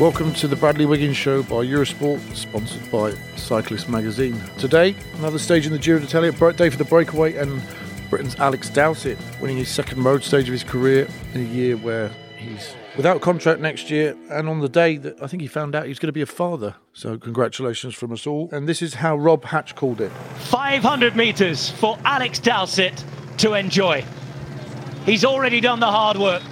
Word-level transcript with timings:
Welcome 0.00 0.32
to 0.36 0.48
the 0.48 0.56
Bradley 0.56 0.86
Wiggins 0.86 1.18
Show 1.18 1.42
by 1.42 1.56
Eurosport, 1.56 2.20
sponsored 2.34 2.90
by 2.90 3.12
Cyclist 3.36 3.86
Magazine. 3.86 4.40
Today, 4.56 4.96
another 5.18 5.38
stage 5.38 5.66
in 5.66 5.72
the 5.72 5.78
Giro 5.78 5.98
d'Italia, 5.98 6.32
bright 6.32 6.56
day 6.56 6.70
for 6.70 6.78
the 6.78 6.86
breakaway, 6.86 7.36
and 7.36 7.62
Britain's 8.08 8.34
Alex 8.36 8.70
Dowsett 8.70 9.18
winning 9.42 9.58
his 9.58 9.68
second 9.68 10.02
road 10.02 10.24
stage 10.24 10.48
of 10.48 10.52
his 10.52 10.64
career 10.64 11.06
in 11.34 11.42
a 11.42 11.44
year 11.44 11.76
where 11.76 12.10
he's 12.38 12.74
without 12.96 13.20
contract 13.20 13.60
next 13.60 13.90
year, 13.90 14.16
and 14.30 14.48
on 14.48 14.60
the 14.60 14.70
day 14.70 14.96
that 14.96 15.22
I 15.22 15.26
think 15.26 15.42
he 15.42 15.46
found 15.46 15.74
out 15.74 15.84
he's 15.84 15.98
going 15.98 16.08
to 16.08 16.12
be 16.14 16.22
a 16.22 16.26
father. 16.26 16.76
So, 16.94 17.18
congratulations 17.18 17.94
from 17.94 18.10
us 18.10 18.26
all. 18.26 18.48
And 18.52 18.66
this 18.66 18.80
is 18.80 18.94
how 18.94 19.18
Rob 19.18 19.44
Hatch 19.44 19.76
called 19.76 20.00
it. 20.00 20.10
500 20.48 21.14
metres 21.14 21.68
for 21.72 21.98
Alex 22.06 22.38
Dowsett 22.38 23.04
to 23.36 23.52
enjoy. 23.52 24.02
He's 25.04 25.26
already 25.26 25.60
done 25.60 25.78
the 25.78 25.90
hard 25.90 26.16
work. 26.16 26.42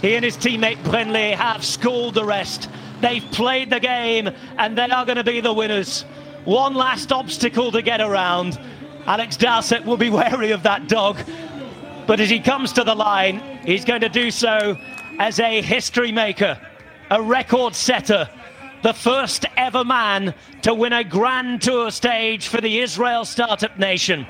He 0.00 0.16
and 0.16 0.24
his 0.24 0.38
teammate 0.38 0.78
Brändle 0.84 1.34
have 1.34 1.62
schooled 1.62 2.14
the 2.14 2.24
rest. 2.24 2.70
They've 3.04 3.30
played 3.32 3.68
the 3.68 3.80
game 3.80 4.30
and 4.56 4.78
they 4.78 4.88
are 4.88 5.04
going 5.04 5.18
to 5.18 5.24
be 5.24 5.42
the 5.42 5.52
winners. 5.52 6.06
One 6.46 6.72
last 6.72 7.12
obstacle 7.12 7.70
to 7.72 7.82
get 7.82 8.00
around. 8.00 8.58
Alex 9.04 9.36
Dowsett 9.36 9.84
will 9.84 9.98
be 9.98 10.08
wary 10.18 10.52
of 10.52 10.62
that 10.62 10.88
dog. 10.88 11.18
But 12.06 12.18
as 12.18 12.30
he 12.30 12.40
comes 12.40 12.72
to 12.72 12.82
the 12.82 12.94
line, 12.94 13.40
he's 13.66 13.84
going 13.84 14.00
to 14.00 14.08
do 14.08 14.30
so 14.30 14.78
as 15.18 15.38
a 15.38 15.60
history 15.60 16.12
maker, 16.12 16.58
a 17.10 17.20
record 17.20 17.74
setter, 17.74 18.26
the 18.82 18.94
first 18.94 19.44
ever 19.58 19.84
man 19.84 20.32
to 20.62 20.72
win 20.72 20.94
a 20.94 21.04
Grand 21.04 21.60
Tour 21.60 21.90
stage 21.90 22.48
for 22.48 22.62
the 22.62 22.78
Israel 22.78 23.26
Startup 23.26 23.78
Nation. 23.78 24.26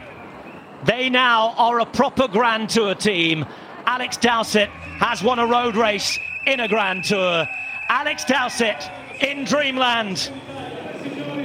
They 0.83 1.09
now 1.11 1.55
are 1.59 1.79
a 1.79 1.87
proper 1.87 2.27
Grand 2.27 2.71
Tour 2.71 2.97
team. 2.97 3.47
Alex 3.87 4.17
Dowsett 4.17 4.69
has 4.69 5.23
won 5.23 5.39
a 5.39 5.47
road 5.47 5.77
race 5.77 6.19
in 6.45 6.59
a 6.59 6.67
Grand 6.67 7.05
Tour. 7.05 7.47
Alex 7.89 8.25
Dowsett 8.25 8.91
in 9.21 9.45
Dreamland. 9.45 10.31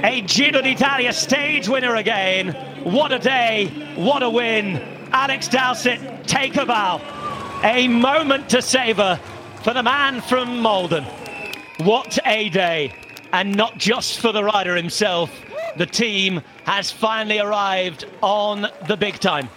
A 0.02 0.22
Giro 0.22 0.62
d'Italia 0.62 1.12
stage 1.12 1.68
winner 1.68 1.96
again. 1.96 2.52
What 2.84 3.12
a 3.12 3.18
day, 3.18 3.66
what 3.96 4.22
a 4.22 4.30
win. 4.30 4.76
Alex 5.12 5.48
Dowsett, 5.48 6.26
take 6.26 6.56
a 6.56 6.64
bow. 6.64 7.00
A 7.62 7.88
moment 7.88 8.48
to 8.50 8.62
savour 8.62 9.20
for 9.62 9.74
the 9.74 9.82
man 9.82 10.22
from 10.22 10.62
Maldon. 10.62 11.04
What 11.80 12.18
a 12.24 12.48
day. 12.48 12.94
And 13.32 13.54
not 13.54 13.76
just 13.78 14.20
for 14.20 14.32
the 14.32 14.42
rider 14.42 14.74
himself. 14.74 15.30
The 15.76 15.86
team 15.86 16.42
has 16.64 16.90
finally 16.90 17.38
arrived 17.38 18.06
on 18.22 18.66
the 18.88 18.96
big 18.96 19.20
time. 19.20 19.48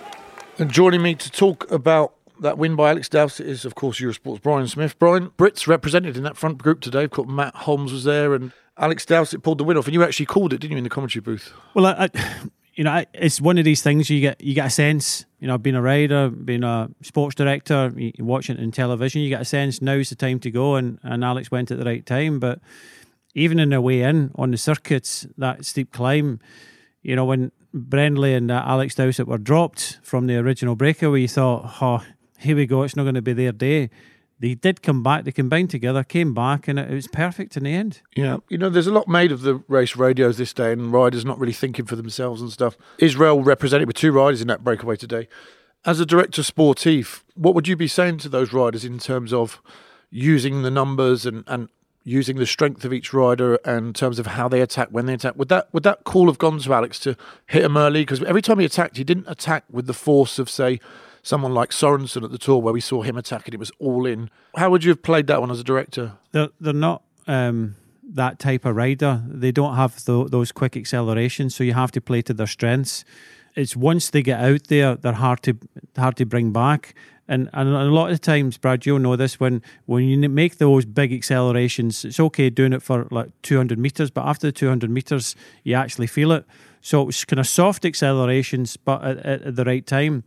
And 0.59 0.72
joining 0.72 1.02
me 1.02 1.16
to 1.16 1.31
talk 1.31 1.72
about 1.72 2.14
that 2.44 2.58
win 2.58 2.75
by 2.75 2.92
Alex 2.92 3.09
Dowsett 3.09 3.48
is, 3.48 3.65
of 3.65 3.76
course, 3.76 3.99
Eurosport's 3.99 4.39
Brian 4.39 4.67
Smith. 4.67 4.98
Brian, 4.99 5.31
Brits 5.31 5.67
represented 5.67 6.15
in 6.15 6.23
that 6.23 6.37
front 6.37 6.59
group 6.59 6.81
today. 6.81 7.05
Of 7.05 7.11
course, 7.11 7.27
Matt 7.27 7.55
Holmes 7.55 7.92
was 7.92 8.04
there, 8.04 8.33
and 8.33 8.52
Alex 8.77 9.05
Dowsett 9.05 9.43
pulled 9.43 9.58
the 9.58 9.64
win 9.64 9.77
off. 9.77 9.86
And 9.86 9.93
you 9.93 10.04
actually 10.04 10.27
called 10.27 10.53
it, 10.53 10.59
didn't 10.59 10.73
you, 10.73 10.77
in 10.77 10.83
the 10.83 10.89
commentary 10.89 11.21
booth? 11.21 11.52
Well, 11.73 11.87
I, 11.87 11.92
I, 12.03 12.09
you 12.76 12.83
know, 12.83 12.92
I, 12.92 13.05
it's 13.14 13.42
one 13.42 13.58
of 13.58 13.65
these 13.65 13.82
things 13.82 14.09
you 14.09 14.21
get 14.21 14.42
you 14.42 14.53
get 14.53 14.67
a 14.67 14.70
sense. 14.70 15.26
You 15.39 15.48
know, 15.48 15.58
being 15.58 15.76
a 15.76 15.82
rider, 15.82 16.30
being 16.30 16.64
a 16.64 16.89
sports 17.02 17.36
director, 17.36 17.92
you, 17.95 18.11
you 18.17 18.26
watch 18.26 18.49
it 18.49 18.59
in 18.59 18.71
television, 18.71 19.21
you 19.21 19.30
get 19.30 19.42
a 19.42 19.45
sense 19.45 19.82
now's 19.82 20.09
the 20.09 20.15
time 20.15 20.39
to 20.39 20.52
go, 20.52 20.76
and, 20.76 20.99
and 21.03 21.23
Alex 21.23 21.52
went 21.52 21.71
at 21.71 21.80
the 21.80 21.86
right 21.86 22.05
time. 22.05 22.39
But 22.39 22.59
even 23.33 23.59
in 23.59 23.70
the 23.70 23.82
way 23.82 24.02
in 24.02 24.32
on 24.36 24.52
the 24.52 24.58
circuits, 24.58 25.27
that 25.37 25.65
steep 25.65 25.92
climb, 25.92 26.39
you 27.02 27.15
know, 27.15 27.26
when 27.26 27.52
Brändle 27.76 28.37
and 28.37 28.52
uh, 28.52 28.64
Alex 28.65 28.95
Dowsett 28.95 29.27
were 29.27 29.37
dropped 29.37 29.99
from 30.03 30.27
the 30.27 30.37
original 30.37 30.76
breakaway, 30.76 31.21
you 31.21 31.27
thought, 31.27 31.76
oh, 31.82 32.03
here 32.43 32.55
we 32.55 32.65
go, 32.65 32.83
it's 32.83 32.95
not 32.95 33.04
going 33.04 33.15
to 33.15 33.21
be 33.21 33.33
their 33.33 33.52
day. 33.52 33.89
They 34.39 34.55
did 34.55 34.81
come 34.81 35.04
back, 35.04 35.23
they 35.23 35.31
combined 35.31 35.70
together, 35.70 36.04
came 36.04 36.33
back, 36.33 36.67
and 36.67 36.77
it, 36.77 36.89
was 36.89 37.08
perfect 37.08 37.55
in 37.55 37.64
the 37.64 37.73
end. 37.73 38.02
Yeah, 38.15 38.37
you 38.49 38.58
know, 38.58 38.70
there's 38.70 38.87
a 38.87 38.92
lot 38.92 39.08
made 39.08 39.31
of 39.31 39.42
the 39.42 39.64
race 39.67 39.95
radios 39.95 40.37
this 40.37 40.52
day, 40.53 40.73
and 40.73 40.92
riders 40.92 41.23
not 41.23 41.39
really 41.39 41.53
thinking 41.53 41.86
for 41.86 41.95
themselves 41.95 42.42
and 42.42 42.52
stuff. 42.52 42.77
Israel 42.98 43.42
represented 43.42 43.87
with 43.87 43.95
two 43.95 44.11
riders 44.11 44.42
in 44.42 44.48
that 44.49 44.64
breakaway 44.64 44.98
today. 44.98 45.27
As 45.86 45.99
a 45.99 46.05
director 46.05 46.42
sportif, 46.42 47.23
what 47.36 47.55
would 47.55 47.67
you 47.67 47.76
be 47.76 47.87
saying 47.87 48.17
to 48.20 48.30
those 48.30 48.52
riders 48.52 48.83
in 48.83 48.99
terms 48.99 49.32
of 49.32 49.61
using 50.09 50.61
the 50.61 50.71
numbers 50.71 51.26
and, 51.26 51.43
and 51.48 51.70
using 52.03 52.37
the 52.37 52.45
strength 52.45 52.83
of 52.86 52.93
each 52.93 53.14
rider 53.14 53.55
and 53.65 53.87
in 53.87 53.93
terms 53.93 54.20
of 54.20 54.27
how 54.27 54.48
they 54.48 54.61
attack 54.61 54.89
when 54.89 55.05
they 55.05 55.14
attack. 55.14 55.36
Would 55.37 55.49
that 55.49 55.73
would 55.73 55.83
that 55.83 56.03
call 56.03 56.27
have 56.27 56.37
gone 56.37 56.59
to 56.59 56.73
Alex 56.73 56.99
to 56.99 57.15
hit 57.48 57.64
him 57.64 57.77
early? 57.77 58.02
Because 58.02 58.21
every 58.23 58.42
time 58.42 58.59
he 58.59 58.65
attacked, 58.65 58.98
he 58.98 59.03
didn't 59.03 59.27
attack 59.27 59.64
with 59.71 59.87
the 59.87 59.93
force 59.93 60.37
of 60.37 60.49
say 60.49 60.80
someone 61.23 61.54
like 61.54 61.72
Sorensen 61.72 62.23
at 62.23 62.32
the 62.32 62.38
tour 62.38 62.61
where 62.61 62.73
we 62.73 62.82
saw 62.82 63.02
him 63.02 63.17
attacking, 63.17 63.54
it 63.54 63.60
was 63.60 63.72
all 63.80 64.06
in. 64.06 64.30
How 64.56 64.70
would 64.70 64.84
you 64.84 64.92
have 64.92 65.02
played 65.02 65.28
that 65.28 65.42
one 65.42 65.50
as 65.50 65.60
a 65.60 65.64
director? 65.64 66.14
They're 66.32 66.50
they're 66.60 66.73
not. 66.73 67.04
Um 67.28 67.76
that 68.14 68.39
type 68.39 68.66
of 68.66 68.76
rider. 68.76 69.23
They 69.28 69.52
don't 69.52 69.76
have 69.76 70.04
the, 70.06 70.26
those 70.26 70.52
quick 70.52 70.78
accelerations, 70.78 71.56
so 71.56 71.64
you 71.64 71.73
have 71.73 71.92
to 71.92 72.02
play 72.02 72.22
to 72.23 72.33
their 72.33 72.48
strengths. 72.48 73.04
It's 73.56 73.76
once 73.76 74.10
they 74.10 74.22
get 74.22 74.39
out 74.39 74.67
there, 74.67 74.95
they're 74.95 75.14
hard 75.14 75.44
to 75.44 75.58
hard 75.95 76.17
to 76.17 76.26
bring 76.26 76.52
back. 76.52 76.95
And 77.28 77.50
and 77.54 77.70
a 77.70 77.83
lot 77.86 78.12
of 78.12 78.20
times, 78.20 78.58
Brad, 78.58 78.86
you'll 78.86 79.00
know 79.00 79.16
this 79.16 79.39
when 79.39 79.62
when 79.86 80.06
you 80.06 80.30
make 80.30 80.58
those 80.58 80.86
big 80.86 81.14
accelerations, 81.14 82.04
it's 82.04 82.20
okay 82.20 82.50
doing 82.50 82.73
it 82.73 82.82
for 82.82 83.08
like 83.12 83.30
200 83.44 83.78
meters, 83.78 84.10
but 84.10 84.26
after 84.26 84.48
the 84.48 84.52
200 84.52 84.89
meters, 84.89 85.36
you 85.64 85.76
actually 85.76 86.08
feel 86.08 86.32
it. 86.32 86.45
So 86.82 87.08
it's 87.08 87.23
kind 87.23 87.39
of 87.39 87.48
soft 87.48 87.86
accelerations, 87.86 88.76
but 88.76 89.04
at, 89.04 89.26
at 89.26 89.56
the 89.56 89.64
right 89.64 89.86
time. 89.86 90.23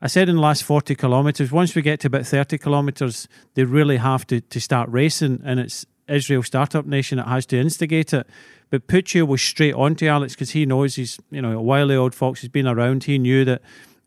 I 0.00 0.06
said 0.06 0.28
in 0.28 0.36
the 0.36 0.42
last 0.42 0.62
40 0.62 0.94
kilometres, 0.94 1.50
once 1.50 1.74
we 1.74 1.82
get 1.82 2.00
to 2.00 2.06
about 2.06 2.24
30 2.24 2.58
kilometres, 2.58 3.26
they 3.54 3.64
really 3.64 3.96
have 3.96 4.26
to, 4.28 4.40
to 4.40 4.60
start 4.60 4.88
racing, 4.90 5.42
and 5.44 5.58
it's 5.58 5.86
Israel 6.08 6.44
Startup 6.44 6.86
Nation 6.86 7.18
that 7.18 7.26
has 7.26 7.46
to 7.46 7.58
instigate 7.58 8.12
it. 8.12 8.26
But 8.70 8.86
Puccio 8.86 9.26
was 9.26 9.42
straight 9.42 9.74
on 9.74 9.96
to 9.96 10.06
Alex 10.06 10.34
because 10.34 10.50
he 10.50 10.66
knows 10.66 10.94
he's, 10.94 11.18
you 11.30 11.42
know, 11.42 11.58
a 11.58 11.62
wily 11.62 11.96
old 11.96 12.14
fox. 12.14 12.42
He's 12.42 12.50
been 12.50 12.66
around. 12.66 13.04
He 13.04 13.18
knew 13.18 13.44
that, 13.44 13.62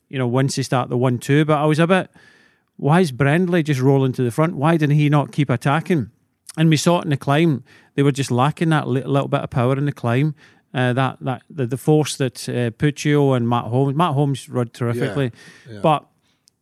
you 0.08 0.18
know, 0.18 0.28
once 0.28 0.56
they 0.56 0.64
start 0.64 0.90
the 0.90 0.98
1 0.98 1.18
2. 1.20 1.46
But 1.46 1.58
I 1.58 1.66
was 1.66 1.80
a 1.80 1.88
bit, 1.88 2.10
why 2.78 3.02
is 3.02 3.12
Brändle 3.12 3.64
just 3.64 3.82
rolling 3.82 4.14
to 4.14 4.24
the 4.24 4.32
front? 4.32 4.56
Why 4.56 4.78
didn't 4.78 4.96
he 4.96 5.10
not 5.10 5.32
keep 5.32 5.50
attacking? 5.50 6.12
And 6.58 6.70
we 6.70 6.78
saw 6.78 7.00
it 7.00 7.06
in 7.06 7.10
the 7.10 7.18
climb. 7.18 7.64
They 7.96 8.04
were 8.04 8.12
just 8.12 8.32
lacking 8.32 8.70
that 8.70 8.88
little 8.88 9.28
bit 9.28 9.42
of 9.42 9.50
power 9.50 9.78
in 9.78 9.86
the 9.86 9.92
climb. 9.92 10.36
Uh, 10.74 10.94
that 10.94 11.18
that 11.20 11.42
the, 11.50 11.68
the 11.68 11.78
force 11.78 12.16
that 12.16 12.48
uh, 12.48 12.72
Puccio 12.72 13.36
and 13.36 13.48
Matt 13.48 13.66
Holmes 13.66 13.96
Matt 13.96 14.14
Holmes 14.14 14.48
rode 14.48 14.74
terrifically, 14.74 15.32
yeah, 15.68 15.74
yeah. 15.74 15.80
but 15.82 16.06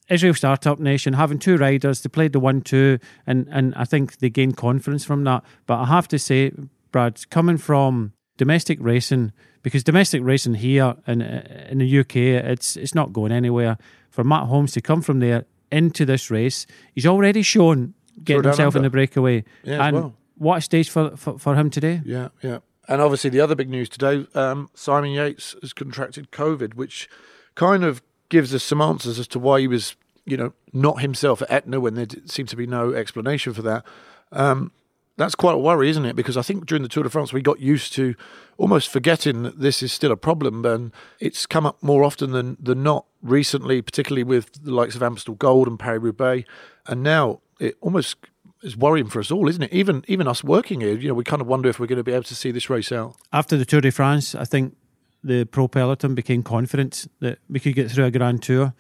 Israel 0.10 0.34
Startup 0.34 0.80
Nation 0.80 1.14
having 1.14 1.38
two 1.38 1.58
riders, 1.58 2.02
they 2.02 2.10
played 2.10 2.34
the 2.34 2.40
one 2.40 2.62
two, 2.62 3.00
and 3.28 3.48
and 3.52 3.74
I 3.76 3.86
think 3.86 4.18
they 4.18 4.30
gained 4.30 4.58
confidence 4.58 5.06
from 5.06 5.24
that. 5.26 5.44
But 5.68 5.80
I 5.80 5.86
have 5.86 6.08
to 6.10 6.20
say, 6.20 6.52
Brad, 6.92 7.30
coming 7.30 7.58
from 7.58 8.14
domestic 8.38 8.80
racing, 8.82 9.32
because 9.62 9.84
domestic 9.84 10.22
racing 10.24 10.56
here 10.56 10.96
in 11.06 11.22
in 11.22 11.78
the 11.78 12.00
UK, 12.00 12.16
it's 12.16 12.76
it's 12.76 12.96
not 12.96 13.14
going 13.14 13.32
anywhere. 13.32 13.78
For 14.10 14.24
Matt 14.24 14.48
Holmes 14.48 14.72
to 14.72 14.82
come 14.82 15.04
from 15.04 15.20
there 15.20 15.46
into 15.72 16.04
this 16.04 16.32
race, 16.32 16.66
he's 16.96 17.06
already 17.06 17.44
shown 17.44 17.94
getting 18.24 18.44
himself 18.44 18.76
in 18.76 18.82
the 18.82 18.90
breakaway, 18.90 19.44
yeah, 19.64 19.86
and 19.86 19.96
well. 19.96 20.16
what 20.36 20.58
a 20.58 20.62
stage 20.62 20.90
for, 20.90 21.16
for 21.16 21.38
for 21.38 21.56
him 21.56 21.70
today. 21.70 22.02
Yeah, 22.04 22.30
yeah. 22.42 22.60
And 22.90 23.02
obviously, 23.02 23.30
the 23.30 23.40
other 23.40 23.54
big 23.54 23.70
news 23.70 23.88
today 23.88 24.26
um, 24.34 24.70
Simon 24.74 25.12
Yates 25.12 25.56
has 25.62 25.74
contracted 25.74 26.32
COVID, 26.32 26.74
which 26.74 27.08
kind 27.54 27.86
of 27.86 28.02
gives 28.30 28.54
us 28.54 28.64
some 28.64 28.82
answers 28.82 29.20
as 29.20 29.28
to 29.28 29.40
why 29.40 29.60
he 29.60 29.68
was, 29.68 29.96
you 30.26 30.36
know, 30.36 30.54
not 30.74 31.00
himself 31.00 31.44
at 31.44 31.52
Etna 31.52 31.80
when 31.80 31.94
there 31.94 32.08
seemed 32.26 32.50
to 32.50 32.56
be 32.56 32.66
no 32.66 32.94
explanation 32.94 33.54
for 33.54 33.62
that. 33.62 33.86
Um, 34.32 34.72
that's 35.18 35.36
quite 35.36 35.54
a 35.54 35.60
worry, 35.60 35.90
isn't 35.90 36.06
it? 36.06 36.16
Because 36.16 36.36
I 36.36 36.42
think 36.42 36.66
during 36.66 36.82
the 36.82 36.90
Tour 36.90 37.04
de 37.04 37.10
France, 37.12 37.32
we 37.32 37.44
got 37.44 37.60
used 37.60 37.94
to 37.94 38.16
almost 38.58 38.90
forgetting 38.90 39.44
that 39.44 39.60
this 39.60 39.84
is 39.84 39.94
still 39.94 40.12
a 40.12 40.18
problem, 40.18 40.66
and 40.66 40.92
it's 41.20 41.46
come 41.46 41.68
up 41.68 41.84
more 41.84 42.04
often 42.04 42.32
than, 42.32 42.58
than 42.60 42.82
not 42.82 43.06
recently, 43.22 43.84
particularly 43.84 44.24
with 44.24 44.64
the 44.64 44.72
likes 44.72 44.96
of 44.96 45.04
Amstel 45.04 45.36
Gold 45.36 45.68
and 45.68 45.78
Paris 45.78 46.02
Roubaix. 46.02 46.50
And 46.88 47.04
now 47.04 47.42
it 47.60 47.78
almost 47.82 48.16
is 48.64 48.76
worrying 48.76 49.08
for 49.08 49.20
us 49.20 49.32
all, 49.32 49.48
isn't 49.48 49.64
it? 49.64 49.74
Even 49.74 50.04
even 50.08 50.28
us 50.28 50.44
working 50.44 50.82
here, 50.82 50.98
you 50.98 51.08
know, 51.08 51.14
we 51.14 51.24
kind 51.24 51.42
of 51.42 51.48
wonder 51.48 51.70
if 51.70 51.80
we're 51.80 51.88
going 51.88 51.98
to 51.98 52.04
be 52.04 52.14
able 52.14 52.24
to 52.24 52.36
see 52.36 52.52
this 52.52 52.70
race 52.70 52.92
out. 52.92 53.16
After 53.32 53.58
the 53.58 53.66
Tour 53.66 53.82
de 53.82 53.92
France, 53.92 54.36
I 54.36 54.46
think 54.46 54.76
the 55.24 55.46
pro 55.46 55.68
peloton 55.68 56.16
became 56.16 56.44
confident 56.44 57.08
that 57.20 57.40
we 57.50 57.60
could 57.60 57.76
get 57.76 57.92
through 57.92 58.06
a 58.06 58.12
Grand 58.12 58.44
Tour, 58.44 58.74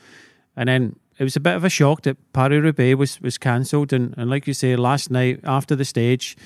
and 0.55 0.69
then 0.69 0.95
it 1.17 1.23
was 1.23 1.35
a 1.35 1.39
bit 1.39 1.55
of 1.55 1.63
a 1.63 1.69
shock 1.69 2.01
that 2.03 2.17
Paris 2.33 2.61
Roubaix 2.61 2.97
was 2.97 3.21
was 3.21 3.37
cancelled. 3.37 3.93
And, 3.93 4.13
and 4.17 4.29
like 4.29 4.47
you 4.47 4.53
say, 4.53 4.75
last 4.75 5.11
night 5.11 5.39
after 5.43 5.75
the 5.75 5.85
stage, 5.85 6.37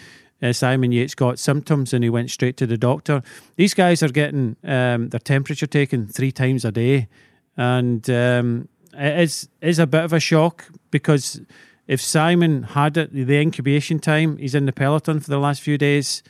uh, 0.41 0.53
Simon 0.53 0.91
Yates 0.91 1.15
got 1.15 1.39
symptoms 1.39 1.93
and 1.93 2.03
he 2.03 2.09
went 2.09 2.29
straight 2.29 2.57
to 2.57 2.67
the 2.67 2.77
doctor. 2.77 3.23
These 3.55 3.73
guys 3.73 4.03
are 4.03 4.09
getting 4.09 4.57
um, 4.63 5.09
their 5.09 5.19
temperature 5.19 5.67
taken 5.67 6.07
three 6.07 6.31
times 6.31 6.65
a 6.65 6.71
day, 6.71 7.07
and 7.55 8.07
um, 8.09 8.67
it 8.93 9.19
is 9.19 9.49
is 9.61 9.79
a 9.79 9.87
bit 9.87 10.03
of 10.03 10.13
a 10.13 10.19
shock 10.19 10.65
because 10.91 11.41
if 11.87 12.01
Simon 12.01 12.63
had 12.63 12.97
it, 12.97 13.11
the 13.13 13.37
incubation 13.39 13.99
time, 13.99 14.37
he's 14.37 14.55
in 14.55 14.65
the 14.65 14.71
peloton 14.73 15.19
for 15.19 15.29
the 15.29 15.39
last 15.39 15.61
few 15.61 15.77
days. 15.77 16.23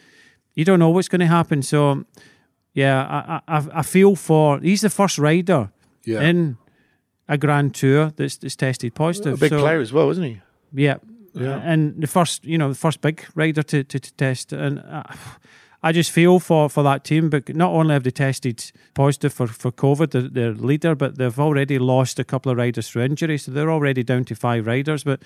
You 0.56 0.66
don't 0.66 0.80
know 0.80 0.90
what's 0.90 1.08
going 1.08 1.20
to 1.22 1.28
happen. 1.28 1.62
So, 1.62 2.06
yeah, 2.74 3.40
I, 3.48 3.58
I, 3.58 3.68
I 3.76 3.82
feel 3.84 4.16
for. 4.16 4.60
He's 4.60 4.82
the 4.82 4.90
first 4.90 5.18
rider 5.18 5.72
Yeah. 6.06 6.22
in 6.22 6.58
a 7.28 7.38
Grand 7.38 7.74
Tour 7.76 8.12
that's, 8.16 8.38
that's 8.38 8.56
tested 8.56 8.94
positive. 8.96 9.34
a 9.34 9.38
big 9.38 9.50
so, 9.50 9.60
player 9.60 9.80
as 9.80 9.94
well, 9.94 10.10
isn't 10.10 10.24
he? 10.24 10.42
Yeah. 10.74 10.98
Yeah. 11.36 11.60
And 11.64 12.00
the 12.02 12.08
first, 12.08 12.46
you 12.46 12.58
know, 12.58 12.70
the 12.70 12.76
first 12.76 13.02
big 13.02 13.24
rider 13.36 13.64
to, 13.64 13.84
to, 13.84 14.00
to 14.00 14.14
test. 14.14 14.54
And 14.54 14.80
uh, 14.80 15.04
I 15.86 15.92
just 15.92 16.12
feel 16.12 16.40
for, 16.40 16.70
for 16.70 16.82
that 16.84 17.04
team, 17.04 17.30
but 17.30 17.54
not 17.54 17.72
only 17.72 17.94
have 17.94 18.04
they 18.04 18.12
tested 18.12 18.72
positive 18.94 19.34
for, 19.34 19.48
for 19.48 19.70
COVID, 19.70 20.12
their, 20.12 20.22
their 20.22 20.54
leader, 20.54 20.96
but 20.96 21.18
they've 21.18 21.40
already 21.40 21.78
lost 21.78 22.20
a 22.20 22.24
couple 22.24 22.52
of 22.52 22.58
riders 22.58 22.90
through 22.90 23.04
injury. 23.04 23.38
So 23.38 23.52
they're 23.52 23.72
already 23.72 24.02
down 24.02 24.24
to 24.26 24.36
five 24.36 24.66
riders. 24.66 25.04
But 25.04 25.22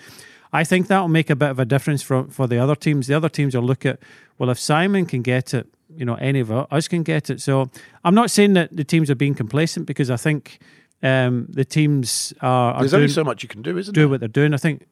I 0.51 0.63
think 0.63 0.87
that'll 0.87 1.09
make 1.09 1.29
a 1.29 1.35
bit 1.35 1.51
of 1.51 1.59
a 1.59 1.65
difference 1.65 2.01
for, 2.01 2.23
for 2.23 2.47
the 2.47 2.57
other 2.57 2.75
teams. 2.75 3.05
The 3.05 3.13
other 3.13 3.29
teams 3.29 3.55
will 3.55 3.63
look 3.63 3.85
at, 3.85 3.99
well, 4.39 4.49
if 4.49 4.57
Simon 4.57 5.05
can 5.05 5.21
get 5.21 5.53
it, 5.53 5.67
you 5.95 6.05
know, 6.05 6.15
any 6.15 6.39
of 6.39 6.51
us 6.51 6.87
can 6.87 7.03
get 7.03 7.29
it. 7.29 7.39
So 7.39 7.69
I'm 8.03 8.15
not 8.15 8.31
saying 8.31 8.53
that 8.53 8.75
the 8.75 8.83
teams 8.83 9.11
are 9.11 9.15
being 9.15 9.35
complacent 9.35 9.85
because 9.85 10.09
I 10.09 10.17
think 10.17 10.59
um, 11.03 11.45
the 11.49 11.65
teams 11.65 12.33
are, 12.41 12.73
are 12.73 12.79
There's 12.79 12.91
doing, 12.91 13.03
only 13.03 13.13
so 13.13 13.23
much 13.23 13.43
you 13.43 13.49
can 13.49 13.61
do, 13.61 13.77
isn't 13.77 13.93
there? 13.93 14.09
what 14.09 14.19
they're 14.19 14.27
doing. 14.27 14.53
I 14.53 14.57
think, 14.57 14.87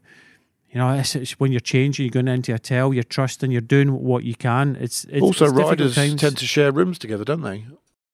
you 0.75 0.81
know, 0.81 0.92
it's, 0.92 1.16
it's 1.16 1.39
when 1.39 1.54
you're 1.54 1.62
changing, 1.62 2.06
you're 2.06 2.12
going 2.12 2.27
into 2.27 2.54
a 2.54 2.60
tell, 2.60 2.94
you're 2.94 3.01
trusting, 3.01 3.50
you're 3.50 3.62
doing 3.62 3.94
what 4.04 4.25
you 4.25 4.36
can. 4.36 4.75
It's, 4.75 5.06
it's 5.06 5.22
also, 5.22 5.45
it's 5.45 5.54
riders 5.54 5.95
times. 5.95 6.19
tend 6.19 6.38
to 6.38 6.45
share 6.45 6.69
rooms 6.74 7.00
together, 7.00 7.24
don't 7.24 7.44
they? 7.44 7.66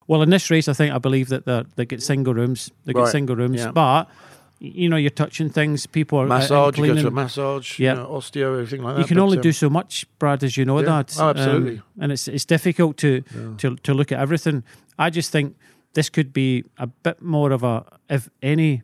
Well, 0.07 0.21
in 0.21 0.29
this 0.29 0.51
race, 0.51 0.67
I 0.67 0.73
think 0.73 0.93
I 0.93 0.99
believe 0.99 1.29
that 1.29 1.45
they 1.45 1.63
they 1.75 1.85
get 1.87 2.03
single 2.03 2.35
rooms. 2.35 2.69
They 2.85 2.93
get 2.93 2.99
Right, 2.99 3.11
single 3.11 3.35
rooms, 3.35 3.61
yeah. 3.61 3.71
but 3.71 4.07
you 4.59 4.89
know, 4.89 4.95
you're 4.95 5.09
touching 5.09 5.49
things. 5.49 5.87
People 5.87 6.19
are 6.19 6.25
uh, 6.25 6.27
Massage, 6.27 6.77
you 6.77 6.85
go 6.85 7.01
to 7.01 7.07
a 7.07 7.11
massage, 7.11 7.79
Yeah. 7.79 7.93
you 7.93 7.99
know, 8.01 8.09
osteo, 8.09 8.53
everything 8.53 8.83
like 8.83 8.95
that. 8.95 9.01
You 9.01 9.07
can 9.07 9.17
but, 9.17 9.23
only 9.23 9.37
um, 9.37 9.41
do 9.41 9.51
so 9.53 9.67
much, 9.67 10.05
Brad, 10.19 10.43
as 10.43 10.55
you 10.55 10.63
know 10.65 10.79
yeah. 10.81 10.85
that. 10.85 11.17
Oh, 11.19 11.29
absolutely. 11.29 11.77
Um, 11.77 11.83
and 11.99 12.11
it's 12.11 12.27
it's 12.27 12.45
difficult 12.45 12.97
to, 12.97 13.21
to 13.57 13.75
to 13.75 13.93
look 13.95 14.11
at 14.11 14.19
everything. 14.19 14.63
I 14.99 15.09
just 15.09 15.31
think 15.31 15.55
this 15.93 16.09
could 16.11 16.31
be 16.31 16.63
a 16.77 16.85
bit 16.85 17.23
more 17.23 17.51
of 17.51 17.63
a 17.63 17.85
if 18.07 18.29
any 18.43 18.83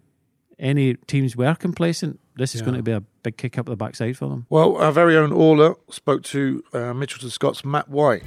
any 0.58 0.96
teams 1.06 1.36
were 1.36 1.54
complacent, 1.54 2.20
this 2.36 2.56
is 2.56 2.62
Yeah. 2.62 2.66
going 2.66 2.78
to 2.78 2.84
be 2.84 2.92
a 2.94 3.04
big 3.28 3.38
kick 3.38 3.58
up 3.58 3.66
the 3.66 3.76
backside 3.76 4.18
for 4.18 4.30
them. 4.30 4.46
Well, 4.50 4.78
our 4.78 4.92
very 4.92 5.18
own 5.18 5.34
Orla 5.34 5.76
spoke 5.90 6.24
to 6.24 6.64
uh, 6.74 6.78
Mitchelton 6.94 7.30
Scott's 7.30 7.66
Matt 7.66 7.90
White. 7.90 8.24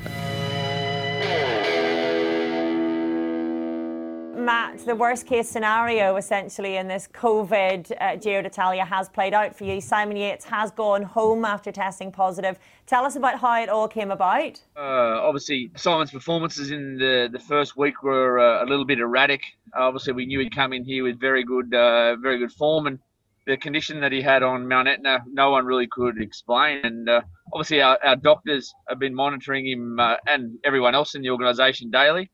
Matt, 4.37 4.85
the 4.85 4.94
worst 4.94 5.26
case 5.26 5.49
scenario 5.49 6.17
essentially 6.17 6.76
in 6.76 6.88
this 6.88 7.08
COVID 7.08 7.93
uh, 7.99 8.17
Giro 8.17 8.43
d'Italia 8.43 8.85
has 8.85 9.08
played 9.08 9.32
out 9.32 9.56
for 9.56 9.64
you. 9.64 9.81
Simon 9.81 10.17
Yates 10.17 10.44
has 10.44 10.70
gone 10.70 11.03
home 11.03 11.44
after 11.44 11.73
testing 11.73 12.12
positive. 12.12 12.58
Tell 12.87 13.05
us 13.06 13.17
about 13.17 13.38
how 13.38 13.62
it 13.62 13.69
all 13.69 13.88
came 13.88 14.11
about. 14.11 14.61
Uh, 14.76 15.20
obviously, 15.23 15.70
Simon's 15.76 16.11
performances 16.11 16.70
in 16.70 16.99
the, 16.99 17.29
the 17.32 17.38
first 17.38 17.76
week 17.76 18.03
were 18.03 18.38
uh, 18.38 18.64
a 18.64 18.67
little 18.67 18.85
bit 18.85 18.99
erratic. 18.99 19.43
obviously, 19.75 20.12
we 20.12 20.26
knew 20.26 20.41
he'd 20.41 20.55
come 20.55 20.73
in 20.75 20.85
here 20.85 21.05
with 21.05 21.19
very 21.20 21.44
good, 21.44 21.73
uh, 21.73 22.17
very 22.17 22.38
good 22.38 22.53
form, 22.53 22.87
and 22.87 22.99
the 23.47 23.57
condition 23.57 24.01
that 24.01 24.13
he 24.13 24.21
had 24.21 24.43
on 24.43 24.69
Mount 24.69 24.89
Etna, 24.89 25.25
no 25.33 25.51
one 25.51 25.65
really 25.65 25.89
could 25.91 26.21
explain. 26.21 26.81
And 26.85 27.09
uh, 27.09 27.23
obviously, 27.53 27.81
our, 27.81 27.99
our 28.05 28.17
doctors 28.17 28.73
have 28.89 28.99
been 28.99 29.15
monitoring 29.15 29.67
him 29.67 29.99
uh, 29.99 30.17
and 30.27 30.59
everyone 30.65 30.95
else 30.95 31.15
in 31.15 31.23
the 31.23 31.31
organisation 31.31 31.91
daily. 31.91 32.31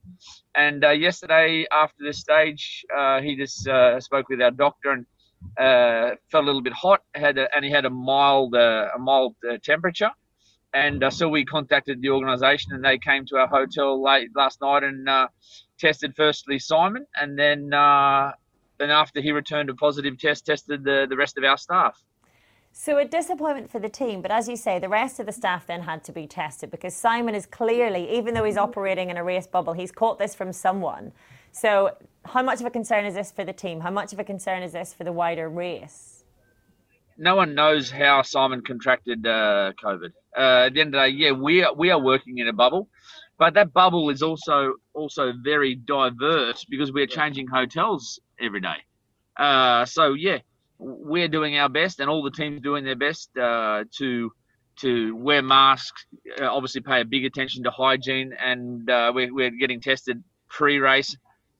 And 0.54 0.84
uh, 0.84 0.90
yesterday, 0.90 1.66
after 1.70 2.04
this 2.04 2.18
stage, 2.18 2.84
uh, 2.96 3.20
he 3.20 3.36
just 3.36 3.66
uh, 3.68 4.00
spoke 4.00 4.28
with 4.28 4.42
our 4.42 4.50
doctor 4.50 4.90
and 4.90 5.06
uh, 5.58 6.16
felt 6.30 6.44
a 6.44 6.46
little 6.46 6.62
bit 6.62 6.72
hot. 6.72 7.02
Had 7.14 7.38
a, 7.38 7.54
and 7.54 7.64
he 7.64 7.70
had 7.70 7.84
a 7.84 7.90
mild, 7.90 8.54
a 8.54 8.90
mild 8.98 9.36
temperature. 9.62 10.10
And 10.74 11.02
so 11.10 11.28
we 11.28 11.44
contacted 11.44 12.02
the 12.02 12.10
organisation, 12.10 12.72
and 12.72 12.84
they 12.84 12.98
came 12.98 13.24
to 13.26 13.36
our 13.36 13.46
hotel 13.46 14.02
late 14.02 14.28
last 14.34 14.60
night 14.60 14.82
and 14.82 15.08
tested 15.78 16.12
firstly 16.16 16.58
Simon, 16.58 17.06
and 17.14 17.38
then 17.38 17.70
then 18.78 18.90
after 18.90 19.20
he 19.20 19.32
returned 19.32 19.70
a 19.70 19.74
positive 19.74 20.18
test, 20.18 20.46
tested 20.46 20.84
the, 20.84 21.06
the 21.08 21.16
rest 21.16 21.38
of 21.38 21.44
our 21.44 21.56
staff. 21.56 22.02
So 22.72 22.98
a 22.98 23.04
disappointment 23.06 23.70
for 23.70 23.78
the 23.78 23.88
team, 23.88 24.20
but 24.20 24.30
as 24.30 24.48
you 24.48 24.56
say, 24.56 24.78
the 24.78 24.88
rest 24.88 25.18
of 25.18 25.26
the 25.26 25.32
staff 25.32 25.66
then 25.66 25.82
had 25.82 26.04
to 26.04 26.12
be 26.12 26.26
tested 26.26 26.70
because 26.70 26.94
Simon 26.94 27.34
is 27.34 27.46
clearly, 27.46 28.18
even 28.18 28.34
though 28.34 28.44
he's 28.44 28.58
operating 28.58 29.08
in 29.08 29.16
a 29.16 29.24
race 29.24 29.46
bubble, 29.46 29.72
he's 29.72 29.90
caught 29.90 30.18
this 30.18 30.34
from 30.34 30.52
someone. 30.52 31.12
So 31.52 31.96
how 32.26 32.42
much 32.42 32.60
of 32.60 32.66
a 32.66 32.70
concern 32.70 33.06
is 33.06 33.14
this 33.14 33.32
for 33.32 33.44
the 33.44 33.52
team? 33.54 33.80
How 33.80 33.90
much 33.90 34.12
of 34.12 34.18
a 34.18 34.24
concern 34.24 34.62
is 34.62 34.72
this 34.72 34.92
for 34.92 35.04
the 35.04 35.12
wider 35.12 35.48
race? 35.48 36.16
no 37.18 37.36
one 37.36 37.54
knows 37.54 37.90
how 37.90 38.22
Simon 38.22 38.62
contracted 38.62 39.26
uh, 39.26 39.72
COVID. 39.82 40.12
Uh, 40.36 40.66
at 40.66 40.74
the 40.74 40.80
end 40.80 40.94
of 40.94 41.00
the 41.00 41.08
day, 41.08 41.16
yeah, 41.16 41.30
we 41.32 41.62
are, 41.62 41.74
we 41.74 41.90
are 41.90 42.00
working 42.00 42.38
in 42.38 42.48
a 42.48 42.52
bubble, 42.52 42.88
but 43.38 43.54
that 43.54 43.72
bubble 43.72 44.10
is 44.10 44.22
also 44.22 44.74
also 44.94 45.32
very 45.42 45.74
diverse 45.74 46.64
because 46.68 46.92
we're 46.92 47.06
changing 47.06 47.46
hotels 47.46 48.20
every 48.40 48.60
day. 48.60 48.76
Uh, 49.36 49.84
so 49.84 50.14
yeah, 50.14 50.38
we're 50.78 51.28
doing 51.28 51.58
our 51.58 51.68
best, 51.68 52.00
and 52.00 52.08
all 52.10 52.22
the 52.22 52.30
teams 52.30 52.60
doing 52.60 52.84
their 52.84 52.96
best 52.96 53.36
uh, 53.36 53.84
to 53.98 54.32
to 54.80 55.16
wear 55.16 55.42
masks. 55.42 56.06
Uh, 56.40 56.46
obviously, 56.46 56.80
pay 56.80 57.00
a 57.00 57.04
big 57.04 57.24
attention 57.24 57.64
to 57.64 57.70
hygiene, 57.70 58.32
and 58.38 58.88
uh, 58.90 59.10
we're, 59.14 59.32
we're 59.32 59.50
getting 59.50 59.80
tested 59.80 60.22
pre-race, 60.48 61.16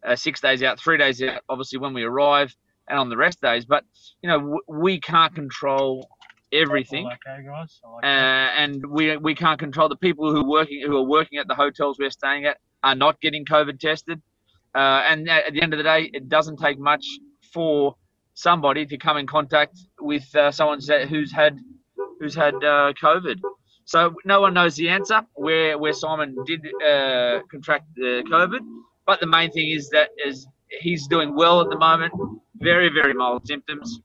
uh, 0.07 0.15
six 0.17 0.41
days 0.41 0.63
out, 0.63 0.79
three 0.79 0.99
days 0.99 1.23
out. 1.23 1.41
Obviously, 1.49 1.79
when 1.79 1.95
we 1.95 2.03
arrive, 2.03 2.55
and 2.89 2.99
on 2.99 3.09
the 3.09 3.17
rest 3.17 3.41
days. 3.41 3.65
But 3.65 3.85
you 4.23 4.29
know, 4.29 4.39
w- 4.39 4.61
we 4.69 5.01
can't 5.01 5.35
control 5.35 6.09
everything, 6.53 7.07
Okay, 7.07 7.43
uh, 8.03 8.07
and 8.07 8.85
we 8.87 9.17
we 9.17 9.35
can't 9.35 9.59
control 9.59 9.89
the 9.89 9.97
people 9.97 10.31
who 10.31 10.41
are 10.41 10.49
working 10.49 10.83
who 10.87 10.97
are 10.97 11.03
working 11.03 11.39
at 11.39 11.49
the 11.49 11.55
hotels 11.55 11.99
we're 11.99 12.11
staying 12.11 12.45
at 12.47 12.59
are 12.85 12.95
not 12.95 13.21
getting 13.21 13.45
COVID 13.45 13.81
tested. 13.81 14.21
Uh, 14.77 15.03
and 15.09 15.29
at 15.31 15.55
the 15.55 15.63
end 15.63 15.73
of 15.73 15.79
the 15.79 15.83
day, 15.83 16.11
it 16.13 16.29
doesn't 16.29 16.59
take 16.59 16.79
much 16.79 17.07
for 17.55 17.97
somebody 18.35 18.85
to 18.85 18.99
come 18.99 19.17
in 19.17 19.27
contact 19.27 19.79
with 20.01 20.25
uh, 20.37 20.51
someone 20.51 20.81
who's 21.09 21.33
had 21.33 21.59
who's 22.21 22.35
had 22.35 22.55
uh, 22.57 22.93
COVID. 23.03 23.41
So 23.87 24.15
no 24.27 24.41
one 24.43 24.53
knows 24.53 24.77
the 24.77 24.91
answer 24.91 25.23
where 25.35 25.79
where 25.79 25.95
Simon 25.95 26.37
did 26.45 26.61
uh, 26.83 27.41
contract 27.51 27.87
the 27.97 28.23
COVID, 28.31 28.61
but 29.07 29.21
the 29.21 29.27
main 29.27 29.51
thing 29.51 29.71
is 29.71 29.89
that 29.91 30.11
is 30.27 30.47
he's 30.81 31.07
doing 31.07 31.35
well 31.35 31.63
at 31.63 31.71
the 31.71 31.79
moment. 31.79 32.13
Very 32.57 32.91
very 32.91 33.15
mild 33.15 33.47
symptoms, 33.47 34.01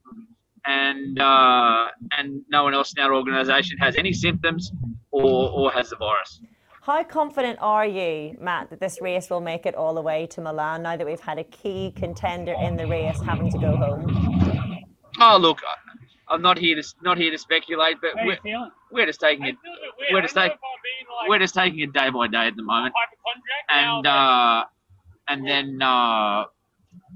and 0.64 1.20
uh, 1.20 1.88
and 2.16 2.42
no 2.48 2.64
one 2.64 2.72
else 2.72 2.94
in 2.96 3.02
our 3.02 3.14
organisation 3.14 3.76
has 3.78 3.96
any 3.96 4.14
symptoms 4.14 4.72
or 5.10 5.50
or 5.50 5.70
has 5.72 5.90
the 5.90 5.96
virus. 5.96 6.40
How 6.82 7.04
confident 7.04 7.58
are 7.60 7.86
you, 7.86 8.36
Matt, 8.40 8.70
that 8.70 8.80
this 8.80 9.00
race 9.00 9.30
will 9.30 9.40
make 9.40 9.66
it 9.66 9.74
all 9.76 9.94
the 9.94 10.00
way 10.02 10.26
to 10.28 10.40
Milan 10.40 10.82
now 10.82 10.96
that 10.96 11.06
we've 11.06 11.20
had 11.20 11.38
a 11.38 11.44
key 11.44 11.92
contender 11.94 12.54
in 12.60 12.76
the 12.76 12.86
race 12.88 13.20
having 13.20 13.50
to 13.52 13.58
go 13.58 13.76
home? 13.76 14.84
Oh 15.20 15.36
look, 15.40 15.60
I- 15.62 16.34
I'm 16.34 16.42
not 16.42 16.58
here 16.58 16.74
to 16.80 16.82
not 17.02 17.18
here 17.18 17.30
to 17.30 17.38
speculate, 17.38 17.98
but 18.00 18.12
we're, 18.24 18.38
we're 18.90 19.06
just 19.06 19.20
taking 19.20 19.44
it. 19.46 19.56
We're 20.10 20.22
just 20.22 20.34
taking 20.34 20.56
we're 21.28 21.38
just 21.38 21.54
taking 21.54 21.78
it 21.80 21.92
day 21.92 22.10
by 22.10 22.26
day 22.26 22.46
at 22.48 22.56
the 22.56 22.62
moment, 22.62 22.94
and 23.68 24.06
uh, 24.06 24.64
and 25.28 25.46
then 25.46 25.82
uh, 25.82 26.44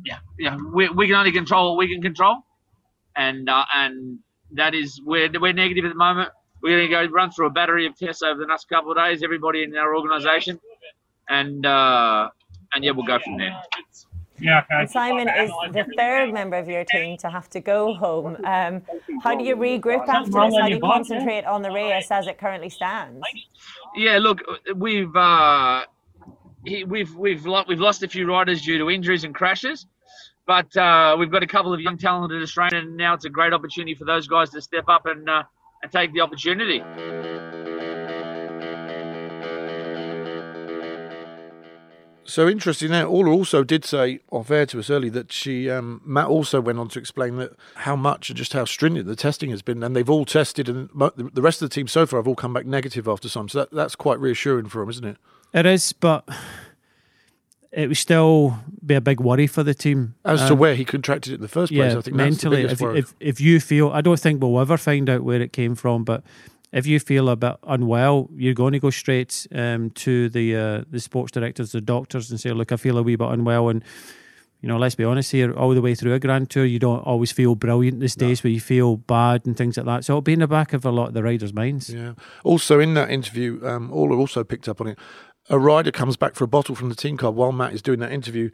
yeah, 0.04 0.18
yeah, 0.38 0.56
we, 0.72 0.88
we 0.90 1.06
can 1.06 1.16
only 1.16 1.32
control 1.32 1.70
what 1.74 1.78
we 1.78 1.92
can 1.92 2.02
control, 2.02 2.36
and 3.16 3.48
uh, 3.48 3.64
and 3.74 4.18
that 4.52 4.74
is 4.74 5.00
we're 5.04 5.30
we're 5.40 5.54
negative 5.54 5.84
at 5.86 5.88
the 5.88 5.94
moment. 5.94 6.30
We're 6.62 6.78
going 6.78 6.90
to 6.90 7.08
go 7.08 7.14
run 7.14 7.30
through 7.30 7.46
a 7.46 7.50
battery 7.50 7.86
of 7.86 7.96
tests 7.96 8.22
over 8.22 8.40
the 8.40 8.46
next 8.46 8.68
couple 8.68 8.90
of 8.90 8.96
days. 8.96 9.22
Everybody 9.22 9.62
in 9.62 9.76
our 9.76 9.94
organisation, 9.94 10.60
and 11.28 11.64
uh, 11.64 12.28
and 12.74 12.84
yeah, 12.84 12.90
we'll 12.92 13.06
go 13.06 13.18
from 13.18 13.38
there. 13.38 13.60
And 14.70 14.90
Simon 14.90 15.28
is 15.28 15.50
the 15.72 15.86
third 15.96 16.32
member 16.32 16.56
of 16.56 16.68
your 16.68 16.84
team 16.84 17.16
to 17.18 17.30
have 17.30 17.48
to 17.50 17.60
go 17.60 17.94
home. 17.94 18.36
Um, 18.44 18.82
how 19.22 19.34
do 19.36 19.44
you 19.44 19.56
regroup 19.56 20.06
after 20.08 20.30
this? 20.30 20.34
How 20.34 20.66
do 20.66 20.74
you 20.74 20.80
concentrate 20.80 21.44
on 21.44 21.62
the 21.62 21.70
race 21.70 22.10
as 22.10 22.26
it 22.26 22.38
currently 22.38 22.68
stands? 22.68 23.22
Yeah, 23.94 24.18
look, 24.18 24.42
we've 24.74 25.14
uh, 25.16 25.84
we've 26.86 27.14
we've 27.14 27.46
lo- 27.46 27.64
we've 27.66 27.80
lost 27.80 28.02
a 28.02 28.08
few 28.08 28.28
riders 28.28 28.62
due 28.62 28.78
to 28.78 28.90
injuries 28.90 29.24
and 29.24 29.34
crashes, 29.34 29.86
but 30.46 30.76
uh, 30.76 31.16
we've 31.18 31.30
got 31.30 31.42
a 31.42 31.46
couple 31.46 31.72
of 31.72 31.80
young 31.80 31.96
talented 31.96 32.42
Australians, 32.42 32.88
and 32.88 32.96
now 32.96 33.14
it's 33.14 33.24
a 33.24 33.30
great 33.30 33.52
opportunity 33.52 33.94
for 33.94 34.04
those 34.04 34.26
guys 34.26 34.50
to 34.50 34.60
step 34.60 34.84
up 34.88 35.06
and 35.06 35.28
uh, 35.28 35.44
and 35.86 35.92
take 35.92 36.12
the 36.12 36.20
opportunity. 36.20 36.82
So 42.28 42.48
interesting 42.48 42.90
there. 42.90 43.06
Orla 43.06 43.30
also 43.30 43.62
did 43.62 43.84
say 43.84 44.18
off 44.30 44.50
air 44.50 44.66
to 44.66 44.80
us 44.80 44.90
early 44.90 45.08
that 45.10 45.32
she, 45.32 45.70
um, 45.70 46.02
Matt 46.04 46.26
also 46.26 46.60
went 46.60 46.78
on 46.78 46.88
to 46.88 46.98
explain 46.98 47.36
that 47.36 47.52
how 47.76 47.94
much 47.94 48.28
and 48.28 48.36
just 48.36 48.52
how 48.52 48.64
stringent 48.64 49.06
the 49.06 49.16
testing 49.16 49.50
has 49.50 49.62
been, 49.62 49.82
and 49.82 49.94
they've 49.94 50.10
all 50.10 50.24
tested, 50.24 50.68
and 50.68 50.90
the 50.94 51.40
rest 51.40 51.62
of 51.62 51.70
the 51.70 51.74
team 51.74 51.86
so 51.86 52.04
far 52.04 52.18
have 52.18 52.26
all 52.26 52.34
come 52.34 52.52
back 52.52 52.66
negative 52.66 53.06
after 53.06 53.28
some. 53.28 53.48
So 53.48 53.60
that, 53.60 53.70
that's 53.70 53.94
quite 53.94 54.18
reassuring 54.18 54.68
for 54.68 54.80
them, 54.80 54.90
isn't 54.90 55.04
it? 55.04 55.16
It 55.54 55.66
is, 55.66 55.92
but 55.92 56.28
it 57.72 57.88
would 57.88 57.96
still 57.96 58.58
be 58.84 58.94
a 58.94 59.00
big 59.00 59.20
worry 59.20 59.46
for 59.46 59.62
the 59.62 59.74
team. 59.74 60.14
As 60.24 60.40
to 60.40 60.52
Um, 60.52 60.58
where 60.58 60.74
he 60.74 60.84
contracted 60.84 61.32
it 61.32 61.36
in 61.36 61.40
the 61.42 61.48
first 61.48 61.72
place, 61.72 61.92
yeah, 61.92 61.98
I 61.98 62.00
think 62.00 62.16
mentally, 62.16 62.62
if, 62.62 62.80
if 62.80 63.14
if 63.20 63.40
you 63.40 63.60
feel, 63.60 63.90
I 63.90 64.00
don't 64.00 64.18
think 64.20 64.42
we'll 64.42 64.60
ever 64.60 64.76
find 64.76 65.08
out 65.10 65.22
where 65.22 65.40
it 65.40 65.52
came 65.52 65.74
from, 65.74 66.04
but 66.04 66.22
if 66.72 66.86
you 66.86 67.00
feel 67.00 67.28
a 67.28 67.36
bit 67.36 67.56
unwell, 67.66 68.28
you're 68.34 68.54
going 68.54 68.72
to 68.72 68.78
go 68.78 68.90
straight 68.90 69.46
um, 69.54 69.90
to 69.90 70.28
the 70.28 70.56
uh, 70.56 70.84
the 70.90 71.00
sports 71.00 71.32
directors, 71.32 71.72
the 71.72 71.80
doctors, 71.80 72.30
and 72.30 72.40
say, 72.40 72.50
"Look, 72.50 72.72
I 72.72 72.76
feel 72.76 72.98
a 72.98 73.02
wee 73.02 73.16
bit 73.16 73.28
unwell." 73.28 73.68
And 73.68 73.82
you 74.62 74.68
know, 74.68 74.78
let's 74.78 74.94
be 74.94 75.04
honest 75.04 75.32
here, 75.32 75.52
all 75.52 75.74
the 75.74 75.82
way 75.82 75.94
through 75.94 76.14
a 76.14 76.18
Grand 76.18 76.50
Tour, 76.50 76.64
you 76.64 76.78
don't 76.78 77.00
always 77.00 77.30
feel 77.30 77.54
brilliant. 77.54 78.00
These 78.00 78.16
days, 78.16 78.42
where 78.42 78.50
you 78.50 78.60
feel 78.60 78.96
bad 78.96 79.46
and 79.46 79.56
things 79.56 79.76
like 79.76 79.86
that. 79.86 80.04
So 80.04 80.14
it'll 80.14 80.22
be 80.22 80.32
in 80.32 80.40
the 80.40 80.48
back 80.48 80.72
of 80.72 80.84
a 80.84 80.90
lot 80.90 81.08
of 81.08 81.14
the 81.14 81.22
riders' 81.22 81.52
minds. 81.52 81.90
Yeah. 81.90 82.14
Also, 82.42 82.80
in 82.80 82.94
that 82.94 83.10
interview, 83.10 83.60
um, 83.64 83.92
Orla 83.92 84.16
also 84.16 84.44
picked 84.44 84.68
up 84.68 84.80
on 84.80 84.88
it. 84.88 84.98
A 85.48 85.58
rider 85.58 85.92
comes 85.92 86.16
back 86.16 86.34
for 86.34 86.44
a 86.44 86.48
bottle 86.48 86.74
from 86.74 86.88
the 86.88 86.94
team 86.94 87.16
car 87.16 87.30
while 87.30 87.52
Matt 87.52 87.72
is 87.72 87.82
doing 87.82 88.00
that 88.00 88.12
interview, 88.12 88.50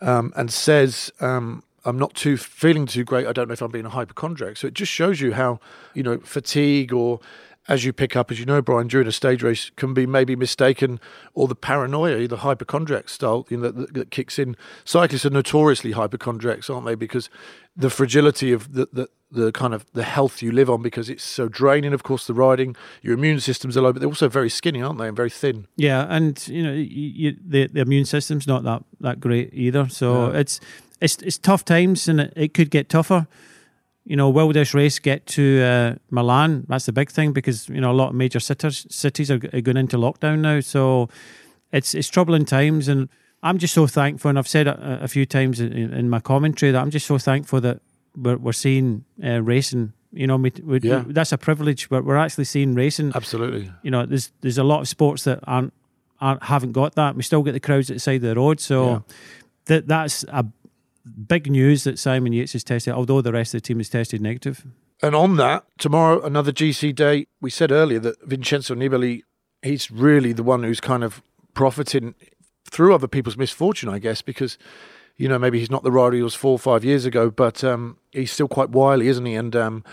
um, 0.00 0.32
and 0.36 0.52
says, 0.52 1.12
um, 1.20 1.62
"I'm 1.84 1.98
not 1.98 2.14
too 2.14 2.36
feeling 2.36 2.86
too 2.86 3.04
great. 3.04 3.26
I 3.26 3.32
don't 3.32 3.48
know 3.48 3.52
if 3.52 3.62
I'm 3.62 3.70
being 3.70 3.86
a 3.86 3.90
hypochondriac." 3.90 4.56
So 4.56 4.66
it 4.66 4.74
just 4.74 4.90
shows 4.90 5.20
you 5.20 5.32
how 5.34 5.60
you 5.94 6.02
know 6.02 6.18
fatigue 6.18 6.92
or 6.92 7.20
as 7.68 7.84
you 7.84 7.92
pick 7.92 8.16
up, 8.16 8.30
as 8.30 8.40
you 8.40 8.46
know, 8.46 8.60
Brian, 8.60 8.88
during 8.88 9.06
a 9.06 9.12
stage 9.12 9.42
race 9.42 9.70
can 9.76 9.94
be 9.94 10.04
maybe 10.06 10.34
mistaken, 10.34 10.98
or 11.34 11.46
the 11.46 11.54
paranoia, 11.54 12.26
the 12.26 12.38
hypochondriac 12.38 13.08
style, 13.08 13.46
you 13.50 13.56
know, 13.56 13.70
that, 13.70 13.94
that 13.94 14.10
kicks 14.10 14.38
in. 14.38 14.56
Cyclists 14.84 15.24
are 15.24 15.30
notoriously 15.30 15.92
hypochondriacs, 15.92 16.68
aren't 16.68 16.86
they? 16.86 16.96
Because 16.96 17.30
the 17.76 17.88
fragility 17.90 18.52
of 18.52 18.72
the, 18.74 18.88
the 18.92 19.08
the 19.34 19.50
kind 19.50 19.72
of 19.72 19.86
the 19.94 20.02
health 20.02 20.42
you 20.42 20.52
live 20.52 20.68
on, 20.68 20.82
because 20.82 21.08
it's 21.08 21.22
so 21.24 21.48
draining. 21.48 21.94
Of 21.94 22.02
course, 22.02 22.26
the 22.26 22.34
riding, 22.34 22.76
your 23.00 23.14
immune 23.14 23.40
systems 23.40 23.76
are 23.78 23.80
low, 23.80 23.92
but 23.92 24.00
they're 24.00 24.08
also 24.08 24.28
very 24.28 24.50
skinny, 24.50 24.82
aren't 24.82 24.98
they, 24.98 25.08
and 25.08 25.16
very 25.16 25.30
thin. 25.30 25.66
Yeah, 25.76 26.04
and 26.10 26.46
you 26.48 26.62
know, 26.62 26.72
you, 26.74 26.84
you, 27.30 27.36
the 27.42 27.68
the 27.68 27.80
immune 27.80 28.04
system's 28.04 28.46
not 28.46 28.64
that 28.64 28.82
that 29.00 29.20
great 29.20 29.50
either. 29.54 29.88
So 29.88 30.26
No. 30.32 30.38
it's 30.38 30.60
it's 31.00 31.16
it's 31.22 31.38
tough 31.38 31.64
times, 31.64 32.08
and 32.08 32.20
it, 32.20 32.32
it 32.36 32.54
could 32.54 32.70
get 32.70 32.88
tougher. 32.88 33.26
You 34.04 34.16
know, 34.16 34.30
will 34.30 34.52
this 34.52 34.74
race 34.74 34.98
get 34.98 35.26
to 35.26 35.62
uh, 35.62 35.94
Milan? 36.10 36.64
That's 36.68 36.86
the 36.86 36.92
big 36.92 37.10
thing 37.10 37.32
because 37.32 37.68
you 37.68 37.80
know 37.80 37.92
a 37.92 37.94
lot 37.94 38.08
of 38.08 38.14
major 38.14 38.40
cities 38.40 38.86
cities 38.90 39.30
are, 39.30 39.40
are 39.52 39.60
going 39.60 39.76
into 39.76 39.96
lockdown 39.96 40.40
now. 40.40 40.60
So 40.60 41.08
it's 41.72 41.94
it's 41.94 42.08
troubling 42.08 42.44
times, 42.44 42.88
and 42.88 43.08
I'm 43.44 43.58
just 43.58 43.74
so 43.74 43.86
thankful. 43.86 44.28
And 44.28 44.38
I've 44.38 44.48
said 44.48 44.66
it 44.66 44.76
a, 44.76 45.04
a 45.04 45.08
few 45.08 45.24
times 45.24 45.60
in, 45.60 45.72
in 45.94 46.10
my 46.10 46.18
commentary 46.20 46.72
that 46.72 46.82
I'm 46.82 46.90
just 46.90 47.06
so 47.06 47.16
thankful 47.18 47.60
that 47.60 47.80
we're 48.16 48.36
we're 48.38 48.52
seeing 48.52 49.04
uh, 49.24 49.40
racing. 49.40 49.92
You 50.14 50.26
know, 50.26 50.36
we, 50.36 50.52
we, 50.64 50.80
Yeah. 50.80 51.04
that's 51.06 51.32
a 51.32 51.38
privilege, 51.38 51.88
but 51.88 52.04
we're 52.04 52.18
actually 52.18 52.44
seeing 52.44 52.74
racing 52.74 53.12
Absolutely. 53.14 53.70
you 53.82 53.90
know, 53.90 54.04
there's 54.04 54.32
there's 54.42 54.58
a 54.58 54.64
lot 54.64 54.80
of 54.80 54.88
sports 54.88 55.22
that 55.24 55.38
aren't, 55.44 55.72
aren't 56.20 56.42
haven't 56.42 56.72
got 56.72 56.96
that. 56.96 57.14
We 57.16 57.22
still 57.22 57.42
get 57.42 57.52
the 57.52 57.60
crowds 57.60 57.88
at 57.88 57.94
the 57.94 58.00
side 58.00 58.16
of 58.16 58.22
the 58.22 58.34
road, 58.34 58.58
so 58.60 58.84
Yeah. 58.90 58.98
that 59.66 59.86
that's 59.88 60.24
a 60.28 60.44
big 61.04 61.50
news 61.50 61.84
that 61.84 61.98
Simon 61.98 62.32
Yates 62.32 62.54
is 62.54 62.64
tested, 62.64 62.94
although 62.94 63.20
the 63.20 63.32
rest 63.32 63.54
of 63.54 63.62
the 63.62 63.66
team 63.66 63.80
is 63.80 63.88
tested 63.88 64.20
negative. 64.20 64.64
And 65.02 65.16
on 65.16 65.36
that, 65.36 65.64
tomorrow, 65.78 66.22
another 66.22 66.52
GC 66.52 66.94
day. 66.94 67.26
We 67.40 67.50
said 67.50 67.72
earlier 67.72 67.98
that 68.00 68.22
Vincenzo 68.24 68.74
Nibali, 68.74 69.22
he's 69.62 69.90
really 69.90 70.32
the 70.32 70.44
one 70.44 70.62
who's 70.62 70.80
kind 70.80 71.02
of 71.02 71.22
profiting 71.54 72.14
through 72.64 72.94
other 72.94 73.08
people's 73.08 73.36
misfortune, 73.36 73.88
I 73.88 73.98
guess, 73.98 74.22
because, 74.22 74.56
you 75.16 75.28
know, 75.28 75.38
maybe 75.38 75.58
he's 75.58 75.70
not 75.70 75.82
the 75.82 75.90
rider 75.90 76.16
he 76.16 76.22
was 76.22 76.34
four 76.34 76.52
or 76.52 76.58
five 76.58 76.84
years 76.84 77.04
ago, 77.04 77.30
but 77.30 77.64
um, 77.64 77.98
he's 78.12 78.30
still 78.30 78.48
quite 78.48 78.70
wily, 78.70 79.08
isn't 79.08 79.26
he? 79.26 79.34
And, 79.34 79.56
um, 79.56 79.84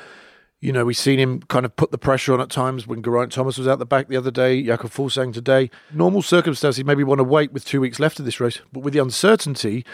you 0.61 0.71
know, 0.71 0.85
we've 0.85 0.97
seen 0.97 1.19
him 1.19 1.41
kind 1.43 1.65
of 1.65 1.75
put 1.75 1.91
the 1.91 1.97
pressure 1.97 2.33
on 2.33 2.41
at 2.41 2.49
times 2.49 2.85
when 2.85 3.01
Geraint 3.01 3.31
Thomas 3.31 3.57
was 3.57 3.67
out 3.67 3.79
the 3.79 3.85
back 3.85 4.09
the 4.09 4.17
other 4.17 4.31
day, 4.31 4.61
Jakob 4.61 4.91
Fuglsang 4.91 5.33
today. 5.33 5.71
Normal 5.91 6.21
circumstances, 6.21 6.83
maybe 6.83 7.03
want 7.03 7.19
to 7.19 7.23
wait 7.23 7.51
with 7.51 7.65
two 7.65 7.81
weeks 7.81 7.99
left 7.99 8.19
of 8.19 8.25
this 8.25 8.39
race, 8.39 8.59
but 8.71 8.81
with 8.81 8.93
the 8.93 8.99
uncertainty, 8.99 9.85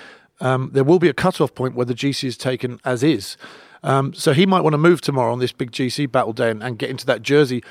um, 0.41 0.69
there 0.73 0.83
will 0.83 0.99
be 0.99 1.09
a 1.09 1.13
cut-off 1.13 1.53
point 1.55 1.75
where 1.75 1.85
the 1.85 1.93
GC 1.93 2.23
is 2.27 2.37
taken 2.37 2.79
as 2.83 3.03
is. 3.03 3.37
Um, 3.83 4.13
so 4.13 4.33
he 4.33 4.45
might 4.45 4.61
want 4.61 4.73
to 4.73 4.77
move 4.79 4.99
tomorrow 5.01 5.31
on 5.31 5.39
this 5.39 5.51
big 5.51 5.71
GC 5.71 6.11
battle 6.11 6.33
day 6.33 6.49
and, 6.49 6.63
and 6.63 6.77
get 6.79 6.89
into 6.89 7.05
that 7.05 7.21
jersey, 7.21 7.63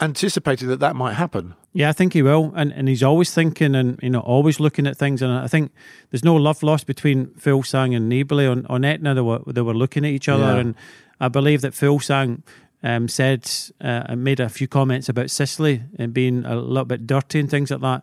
anticipating 0.00 0.68
that 0.68 0.80
that 0.80 0.96
might 0.96 1.14
happen. 1.14 1.54
Yeah, 1.72 1.88
I 1.88 1.92
think 1.92 2.12
he 2.12 2.22
will, 2.22 2.52
and 2.54 2.72
and 2.72 2.88
he's 2.88 3.02
always 3.02 3.32
thinking 3.32 3.74
and 3.74 3.98
you 4.02 4.10
know 4.10 4.20
always 4.20 4.60
looking 4.60 4.86
at 4.86 4.96
things. 4.96 5.22
And 5.22 5.32
I 5.32 5.46
think 5.46 5.72
there's 6.10 6.24
no 6.24 6.34
love 6.36 6.62
lost 6.62 6.86
between 6.86 7.26
Fuglsang 7.38 7.96
and 7.96 8.10
Nibali 8.12 8.50
on 8.50 8.66
on 8.66 8.84
Etna. 8.84 9.14
They 9.14 9.20
were 9.22 9.40
they 9.46 9.62
were 9.62 9.74
looking 9.74 10.04
at 10.04 10.10
each 10.10 10.28
other, 10.28 10.44
Yeah. 10.54 10.56
and 10.58 10.74
I 11.20 11.28
believe 11.28 11.60
that 11.62 11.72
Fuglsang. 11.72 12.42
Um, 12.84 13.06
said 13.06 13.48
uh, 13.80 14.02
and 14.06 14.24
made 14.24 14.40
a 14.40 14.48
few 14.48 14.66
comments 14.66 15.08
about 15.08 15.30
Sicily 15.30 15.84
and 16.00 16.12
being 16.12 16.44
a 16.44 16.56
little 16.56 16.84
bit 16.84 17.06
dirty 17.06 17.38
and 17.38 17.48
things 17.48 17.70
like 17.70 17.80
that. 17.80 18.02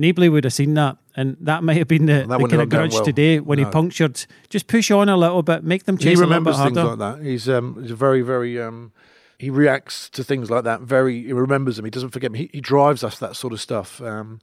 Nibali 0.00 0.30
would 0.30 0.44
have 0.44 0.52
seen 0.52 0.74
that, 0.74 0.98
and 1.16 1.36
that 1.40 1.62
might 1.64 1.78
have 1.78 1.88
been 1.88 2.06
the, 2.06 2.26
That 2.28 2.38
the 2.38 2.48
kind 2.48 2.62
of 2.62 2.68
grudge 2.68 2.92
well. 2.92 3.04
today 3.04 3.40
when 3.40 3.58
No. 3.58 3.64
he 3.66 3.70
punctured. 3.70 4.26
Just 4.50 4.66
push 4.66 4.90
on 4.90 5.08
a 5.08 5.16
little 5.16 5.42
bit, 5.42 5.64
make 5.64 5.84
them 5.84 5.96
chase 5.96 6.18
he 6.18 6.24
a 6.24 6.26
little 6.26 6.28
bit 6.28 6.34
remembers 6.50 6.56
things 6.62 6.76
harder. 6.76 6.96
like 6.96 7.18
that. 7.18 7.24
He's 7.24 7.48
um, 7.48 7.78
he's 7.82 7.92
very 7.92 8.20
very 8.22 8.60
um, 8.60 8.92
he 9.38 9.48
reacts 9.50 10.08
to 10.10 10.22
things 10.22 10.50
like 10.50 10.64
that. 10.64 10.82
Very 10.82 11.24
he 11.24 11.32
remembers 11.32 11.76
them. 11.76 11.84
He 11.86 11.90
doesn't 11.90 12.10
forget 12.10 12.30
them. 12.32 12.34
He, 12.38 12.50
he 12.52 12.60
drives 12.60 13.02
us 13.02 13.18
that 13.18 13.36
sort 13.36 13.52
of 13.54 13.60
stuff. 13.60 14.00
Um, 14.02 14.40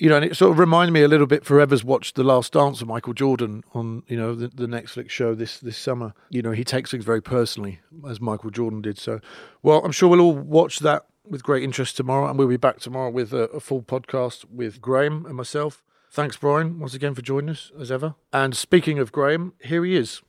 you 0.00 0.08
know, 0.08 0.16
and 0.16 0.24
it 0.24 0.34
sort 0.34 0.50
of 0.50 0.58
reminded 0.58 0.92
me 0.92 1.02
a 1.02 1.08
little 1.08 1.26
bit. 1.26 1.44
Forever's 1.44 1.84
watched 1.84 2.14
The 2.16 2.24
Last 2.24 2.54
Dance 2.54 2.80
of 2.80 2.88
Michael 2.88 3.12
Jordan 3.12 3.62
on 3.74 4.02
you 4.08 4.16
know 4.16 4.34
the, 4.34 4.48
the 4.48 4.66
Netflix 4.66 5.10
show 5.10 5.34
this 5.34 5.58
this 5.60 5.76
summer. 5.76 6.14
You 6.30 6.42
know, 6.42 6.52
he 6.52 6.64
takes 6.64 6.90
things 6.90 7.04
very 7.04 7.20
personally 7.22 7.80
as 8.08 8.20
Michael 8.20 8.50
Jordan 8.50 8.80
did. 8.82 8.98
So, 8.98 9.20
well, 9.62 9.84
I'm 9.84 9.92
sure 9.92 10.08
we'll 10.08 10.20
all 10.22 10.32
watch 10.32 10.78
that 10.80 11.04
with 11.30 11.42
great 11.42 11.62
interest 11.62 11.96
tomorrow, 11.96 12.28
and 12.28 12.38
we'll 12.38 12.48
be 12.48 12.56
back 12.56 12.80
tomorrow 12.80 13.10
with 13.10 13.32
a, 13.32 13.44
a 13.50 13.60
full 13.60 13.82
podcast 13.82 14.44
with 14.50 14.80
Graham 14.80 15.24
and 15.26 15.36
myself. 15.36 15.82
Thanks, 16.10 16.36
Brian, 16.36 16.80
once 16.80 16.92
again 16.92 17.14
for 17.14 17.22
joining 17.22 17.50
us 17.50 17.70
as 17.78 17.92
ever. 17.92 18.16
And 18.32 18.56
speaking 18.56 18.98
of 18.98 19.12
Graham, 19.12 19.52
here 19.60 19.84
he 19.84 19.96
is. 19.96 20.22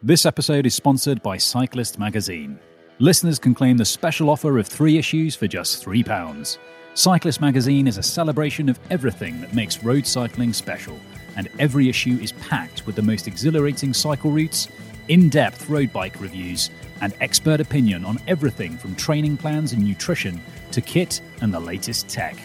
This 0.00 0.24
episode 0.24 0.64
is 0.64 0.76
sponsored 0.76 1.22
by 1.22 1.38
Cyclist 1.38 1.98
Magazine. 1.98 2.60
Listeners 3.00 3.38
can 3.40 3.52
claim 3.52 3.76
the 3.76 3.84
special 3.84 4.30
offer 4.30 4.58
of 4.58 4.68
three 4.68 4.96
issues 4.96 5.34
for 5.34 5.48
just 5.48 5.84
£3. 5.84 6.58
Cyclist 6.94 7.40
Magazine 7.40 7.88
is 7.88 7.98
a 7.98 8.02
celebration 8.02 8.68
of 8.68 8.78
everything 8.90 9.40
that 9.40 9.54
makes 9.54 9.82
road 9.82 10.06
cycling 10.06 10.52
special, 10.52 10.98
and 11.36 11.48
every 11.58 11.88
issue 11.88 12.18
is 12.20 12.32
packed 12.32 12.86
with 12.86 12.94
the 12.94 13.02
most 13.02 13.26
exhilarating 13.26 13.92
cycle 13.92 14.30
routes, 14.30 14.68
in 15.08 15.28
depth 15.28 15.68
road 15.68 15.92
bike 15.92 16.20
reviews, 16.20 16.70
and 17.00 17.14
expert 17.20 17.60
opinion 17.60 18.04
on 18.04 18.18
everything 18.26 18.76
from 18.76 18.94
training 18.94 19.36
plans 19.36 19.72
and 19.72 19.84
nutrition 19.84 20.40
to 20.72 20.80
kit 20.80 21.20
and 21.40 21.52
the 21.52 21.60
latest 21.60 22.08
tech. 22.08 22.36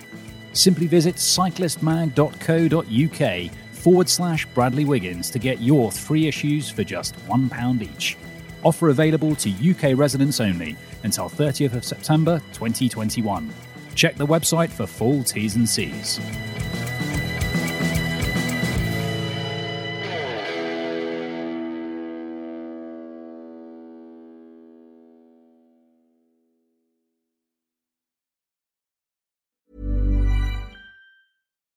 Simply 0.54 0.88
visit 0.88 1.16
cyclistmag.co.uk 1.16 3.52
forward 3.72 4.08
slash 4.08 4.46
Bradley 4.48 4.86
Wiggins 4.86 5.30
to 5.32 5.40
get 5.40 5.62
your 5.62 5.92
three 5.92 6.28
issues 6.28 6.70
for 6.70 6.84
just 6.84 7.16
£1 7.28 7.82
each. 7.82 8.18
Offer 8.64 8.90
available 8.90 9.36
to 9.36 9.50
UK 9.50 9.98
residents 9.98 10.40
only 10.40 10.78
until 11.04 11.30
30th 11.30 11.74
of 11.74 11.84
September 11.84 12.40
2021. 12.54 13.52
Check 13.96 14.16
the 14.16 14.26
website 14.26 14.70
for 14.70 14.88
full 14.88 15.24
T's 15.24 15.56
and 15.56 15.68
C's. 15.68 16.20